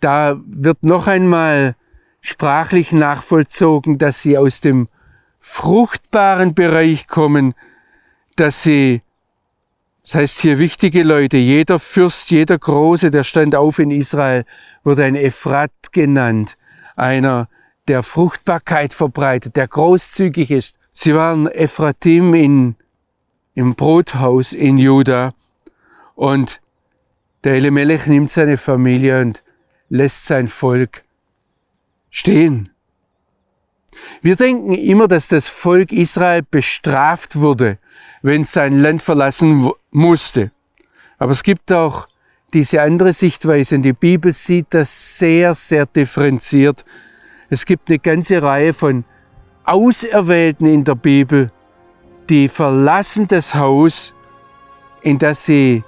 [0.00, 1.76] Da wird noch einmal
[2.20, 4.88] sprachlich nachvollzogen, dass sie aus dem
[5.40, 7.54] fruchtbaren Bereich kommen,
[8.36, 9.02] dass sie
[10.06, 14.44] das heißt hier wichtige Leute, jeder Fürst, jeder Große, der stand auf in Israel,
[14.84, 16.56] wurde ein Ephrat genannt,
[16.94, 17.48] einer,
[17.88, 20.78] der Fruchtbarkeit verbreitet, der großzügig ist.
[20.92, 22.76] Sie waren Ephratim in,
[23.56, 25.32] im Brothaus in Juda
[26.14, 26.60] und
[27.42, 29.42] der Elimelech nimmt seine Familie und
[29.88, 31.02] lässt sein Volk
[32.10, 32.70] stehen.
[34.20, 37.78] Wir denken immer, dass das Volk Israel bestraft wurde,
[38.20, 40.50] wenn es sein Land verlassen musste.
[41.18, 42.08] Aber es gibt auch
[42.52, 46.84] diese andere Sichtweise und die Bibel sieht das sehr, sehr differenziert.
[47.48, 49.04] Es gibt eine ganze Reihe von
[49.64, 51.52] Auserwählten in der Bibel,
[52.28, 54.14] die verlassen das Haus,
[55.02, 55.84] in das sie,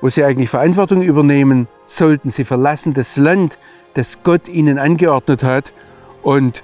[0.00, 2.30] wo sie eigentlich Verantwortung übernehmen sollten.
[2.30, 3.58] Sie verlassen das Land,
[3.94, 5.72] das Gott ihnen angeordnet hat
[6.22, 6.62] und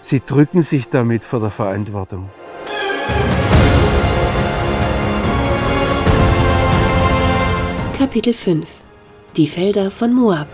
[0.00, 2.28] sie drücken sich damit vor der Verantwortung.
[7.96, 8.68] Kapitel 5
[9.36, 10.48] Die Felder von Moab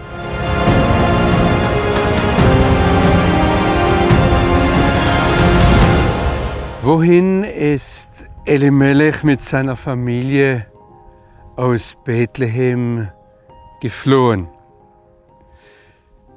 [6.85, 10.67] Wohin ist Elimelech mit seiner Familie
[11.55, 13.09] aus Bethlehem
[13.81, 14.49] geflohen?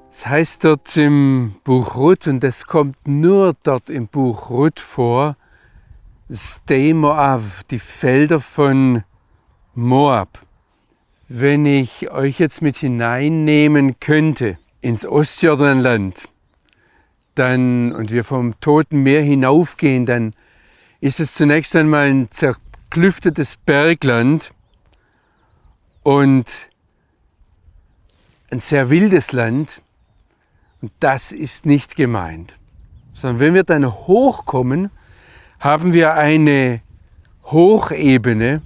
[0.08, 4.80] Es das heißt dort im Buch Ruth, und es kommt nur dort im Buch Ruth
[4.80, 5.36] vor,
[6.32, 9.04] Ste Moab, die Felder von
[9.74, 10.46] Moab.
[11.28, 16.30] Wenn ich euch jetzt mit hineinnehmen könnte ins Ostjordanland,
[17.36, 20.34] dann, und wir vom Toten Meer hinaufgehen, dann
[21.02, 24.52] ist es zunächst einmal ein zerklüftetes Bergland
[26.04, 26.70] und
[28.52, 29.82] ein sehr wildes Land.
[30.82, 32.56] Und das ist nicht gemeint.
[33.14, 34.92] Sondern wenn wir dann hochkommen,
[35.60, 36.82] haben wir eine
[37.46, 38.62] Hochebene,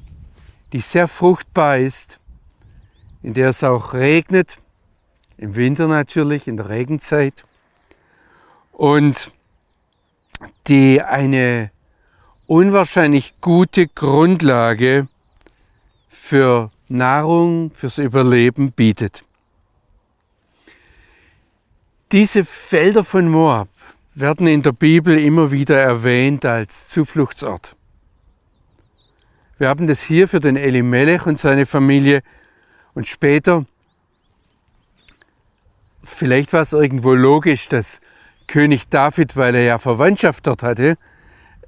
[0.73, 2.19] die sehr fruchtbar ist,
[3.21, 4.57] in der es auch regnet,
[5.37, 7.45] im Winter natürlich, in der Regenzeit,
[8.79, 9.31] und
[10.69, 11.69] die eine
[12.47, 15.09] unwahrscheinlich gute Grundlage
[16.07, 19.25] für Nahrung, fürs Überleben bietet.
[22.13, 23.67] Diese Felder von Moab
[24.15, 27.75] werden in der Bibel immer wieder erwähnt als Zufluchtsort.
[29.57, 32.23] Wir haben das hier für den Elimelech und seine Familie
[32.93, 33.65] und später,
[36.01, 37.99] vielleicht war es irgendwo logisch, dass
[38.49, 40.97] König David, weil er ja Verwandtschaft dort hatte,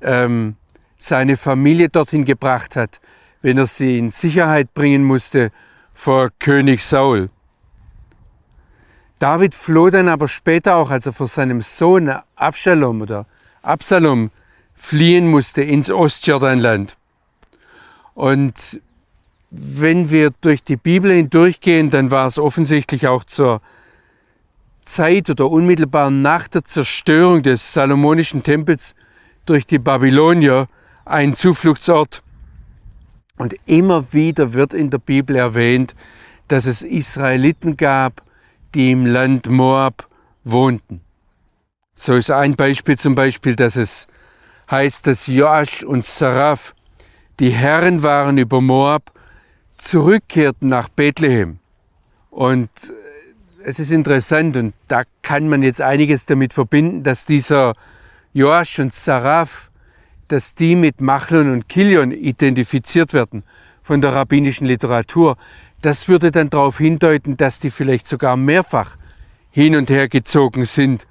[0.02, 0.56] ähm,
[0.98, 3.00] seine Familie dorthin gebracht hat,
[3.42, 5.52] wenn er sie in Sicherheit bringen musste
[5.94, 7.30] vor König Saul.
[9.20, 13.28] David floh dann aber später auch, als er vor seinem Sohn Absalom oder
[13.62, 14.32] Absalom
[14.74, 16.98] fliehen musste ins Ostjordanland.
[18.16, 18.82] Und
[19.52, 23.62] wenn wir durch die Bibel hindurchgehen, dann war es offensichtlich auch zur
[24.86, 28.96] Zeit oder unmittelbar nach der Zerstörung des Salomonischen Tempels
[29.46, 30.68] durch die Babylonier
[31.06, 32.24] ein Zufluchtsort,
[33.38, 35.96] Und immer wieder wird in der Bibel erwähnt,
[36.48, 38.22] dass es Israeliten gab,
[38.76, 40.08] die im Land Moab
[40.44, 41.02] wohnten.
[41.96, 44.08] So ist ein Beispiel zum Beispiel, dass es
[44.70, 46.76] heißt, dass Joasch und Saraf,
[47.40, 49.12] die Herren waren über Moab,
[49.78, 51.60] zurückkehrten nach Bethlehem.
[52.30, 52.70] Und
[53.64, 57.74] es ist interessant und da kann man jetzt einiges damit verbinden, dass dieser
[58.34, 59.72] Joasch und Saraf,
[60.28, 63.44] dass die mit Machlon und Kilion identifiziert werden
[63.82, 65.38] von der rabbinischen Literatur.
[65.82, 68.98] Das würde dann darauf hindeuten, dass die vielleicht sogar mehrfach
[69.50, 71.08] hin und her gezogen sind.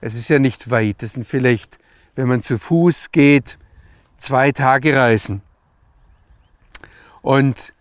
[0.00, 1.78] Es ist ja nicht weit, das sind vielleicht,
[2.14, 3.58] wenn man zu Fuß geht,
[4.16, 5.42] zwei Tage Reisen.
[7.22, 7.72] Und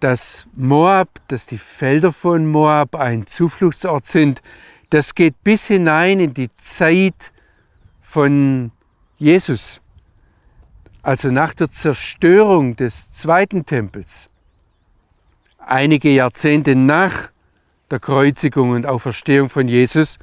[0.00, 4.42] dass Moab, dass die Felder von Moab ein Zufluchtsort sind,
[4.88, 7.32] das geht bis hinein in die Zeit
[8.00, 8.72] von
[9.18, 9.80] Jesus.
[11.02, 14.28] Also nach der Zerstörung des zweiten Tempels,
[15.58, 17.30] einige Jahrzehnte nach
[17.90, 20.18] der Kreuzigung und Auferstehung von Jesus,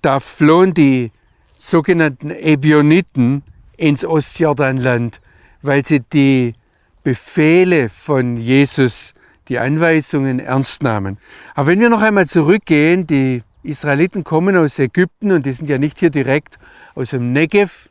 [0.00, 1.12] da flohen die
[1.56, 3.44] sogenannten Ebioniten
[3.76, 5.20] ins Ostjordanland,
[5.62, 6.54] weil sie die
[7.02, 9.14] Befehle von Jesus,
[9.48, 11.18] die Anweisungen ernst nahmen.
[11.54, 15.78] Aber wenn wir noch einmal zurückgehen, die Israeliten kommen aus Ägypten und die sind ja
[15.78, 16.58] nicht hier direkt
[16.94, 17.88] aus dem Negev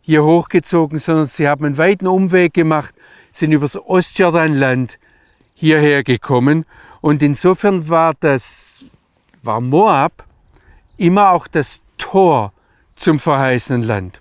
[0.00, 2.94] hier hochgezogen, sondern sie haben einen weiten Umweg gemacht,
[3.32, 4.98] sind übers Ostjordanland
[5.54, 6.66] hierher gekommen
[7.00, 8.84] und insofern war das,
[9.42, 10.24] war Moab
[10.96, 12.52] immer auch das Tor
[12.96, 14.20] zum verheißenen Land.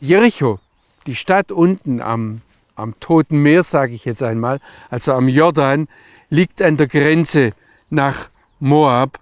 [0.00, 0.58] Jericho,
[1.06, 2.42] die Stadt unten am
[2.76, 4.60] am Toten Meer, sage ich jetzt einmal,
[4.90, 5.88] also am Jordan,
[6.30, 7.52] liegt an der Grenze
[7.90, 9.18] nach Moab.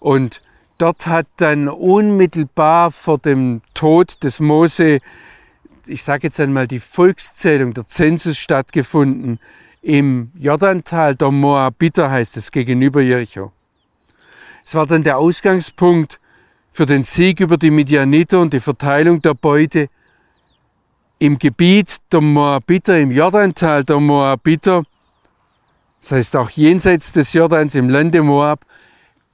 [0.00, 0.40] Und
[0.78, 5.00] dort hat dann unmittelbar vor dem Tod des Mose,
[5.86, 9.40] ich sage jetzt einmal, die Volkszählung, der Zensus stattgefunden.
[9.80, 13.52] Im Jordantal der Moabiter heißt es gegenüber Jericho.
[14.64, 16.20] Es war dann der Ausgangspunkt
[16.72, 19.88] für den Sieg über die Midianiter und die Verteilung der Beute
[21.18, 24.84] im Gebiet der Moabiter, im Jordantal der Moabiter,
[26.00, 28.64] das heißt auch jenseits des Jordans im Lande Moab,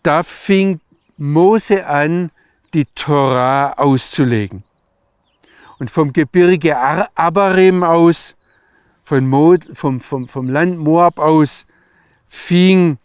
[0.03, 0.81] da fing
[1.17, 2.31] Mose an,
[2.73, 4.65] die Torah auszulegen.
[5.79, 6.77] Und vom Gebirge
[7.15, 8.35] Abarim aus,
[9.03, 11.67] von Mo, vom, vom, vom Land Moab aus,
[12.25, 12.99] fing,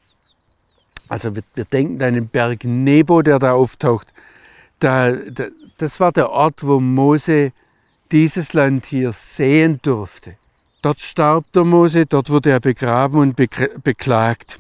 [1.10, 4.08] also wir, wir denken an den Berg Nebo, der da auftaucht,
[4.80, 7.52] da, da, das war der Ort, wo Mose
[8.12, 10.36] dieses Land hier sehen durfte.
[10.82, 14.60] Dort starb der Mose, dort wurde er begraben und beklagt.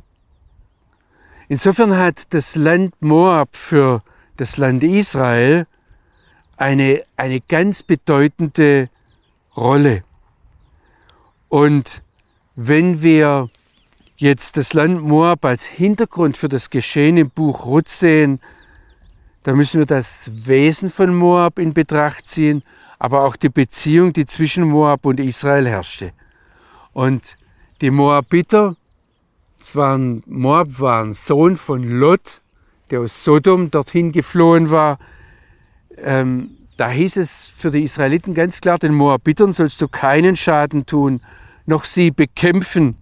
[1.48, 4.04] Insofern hat das Land Moab für
[4.38, 5.66] das Land Israel
[6.58, 8.90] eine, eine ganz bedeutende
[9.56, 10.04] Rolle.
[11.48, 12.04] Und
[12.56, 13.50] wenn wir
[14.18, 18.42] jetzt das Land Moab als Hintergrund für das Geschehen im Buch Ruth sehen,
[19.44, 22.62] dann müssen wir das Wesen von Moab in Betracht ziehen
[23.00, 26.12] aber auch die Beziehung, die zwischen Moab und Israel herrschte.
[26.92, 27.38] Und
[27.82, 28.76] die Moabiter,
[29.60, 32.42] es waren, Moab war ein Sohn von Lot,
[32.92, 35.00] der aus Sodom dorthin geflohen war.
[35.98, 40.86] Ähm, da hieß es für die Israeliten ganz klar, den Moabitern sollst du keinen Schaden
[40.86, 41.22] tun,
[41.66, 42.96] noch sie bekämpfen.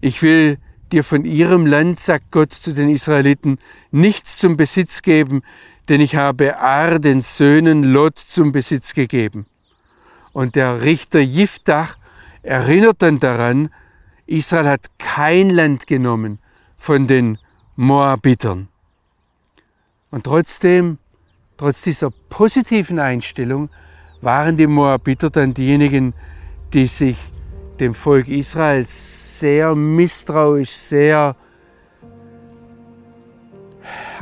[0.00, 0.58] Ich will
[0.92, 3.58] dir von ihrem Land, sagt Gott zu den Israeliten,
[3.90, 5.42] nichts zum Besitz geben,
[5.90, 9.46] denn ich habe Ar den Söhnen Lot zum Besitz gegeben.
[10.32, 11.96] Und der Richter Jiftach
[12.44, 13.70] erinnert dann daran,
[14.24, 16.38] Israel hat kein Land genommen
[16.76, 17.38] von den
[17.74, 18.68] Moabitern.
[20.12, 20.98] Und trotzdem,
[21.56, 23.68] trotz dieser positiven Einstellung,
[24.20, 26.14] waren die Moabiter dann diejenigen,
[26.72, 27.18] die sich
[27.80, 31.34] dem Volk Israel sehr misstrauisch, sehr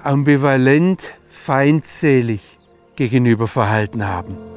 [0.02, 1.17] ambivalent
[1.48, 2.42] feindselig
[2.94, 4.47] gegenüber verhalten haben.